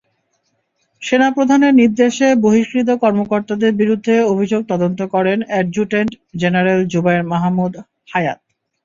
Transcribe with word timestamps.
সেনাপ্রধানের 1.01 1.73
নির্দেশে 1.81 2.27
বহিষ্কৃত 2.43 2.89
কর্মকর্তাদের 3.03 3.71
বিরুদ্ধে 3.81 4.15
অভিযোগ 4.33 4.61
তদন্ত 4.71 4.99
করেন 5.13 5.37
অ্যাডজুটেন্ট 5.43 6.11
জেনারেল 6.41 6.79
জুবায়ের 6.91 7.23
মাহমুদ 7.31 7.73
হায়াত। 8.11 8.39